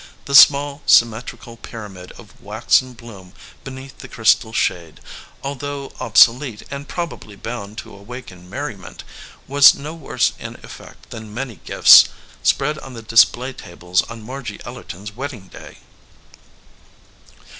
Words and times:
The 0.25 0.33
small 0.33 0.81
symmetrical 0.87 1.57
pyra 1.57 1.87
mid 1.87 2.11
of 2.13 2.41
waxen 2.41 2.93
bloom 2.93 3.33
beneath 3.63 3.99
the 3.99 4.07
crystal 4.07 4.51
shade, 4.51 4.99
al 5.45 5.53
though 5.53 5.91
obsolete 5.99 6.63
and 6.71 6.87
probably 6.87 7.35
bound 7.35 7.77
to 7.85 7.93
awaken 7.93 8.49
merriment, 8.49 9.03
was 9.47 9.75
no 9.75 9.93
worse 9.93 10.33
in 10.39 10.55
effect 10.63 11.11
than 11.11 11.31
many 11.31 11.57
gifts 11.65 12.05
spread 12.41 12.79
on 12.79 12.95
the 12.95 13.03
display 13.03 13.53
tables 13.53 14.01
on 14.09 14.23
Margy 14.23 14.57
Ellerton 14.65 15.03
s 15.03 15.15
wedding 15.15 15.49
day. 15.49 15.77